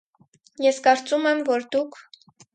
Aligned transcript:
-Ես 0.67 0.79
կարծում 0.87 1.29
եմ, 1.33 1.45
որ 1.51 1.69
դուք. 1.77 2.03